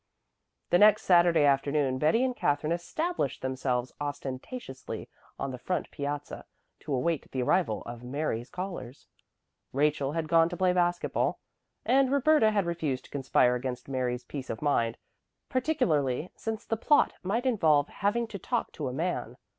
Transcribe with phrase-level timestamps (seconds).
[0.71, 6.45] The next Saturday afternoon Betty and Katherine established themselves ostentatiously on the front piazza
[6.79, 9.05] to await the arrival of Mary's callers,
[9.71, 11.39] Rachel had gone to play basket ball,
[11.85, 14.97] and Roberta had refused to conspire against Mary's peace of mind,
[15.49, 19.37] particularly since the plot might involve having to talk to a man.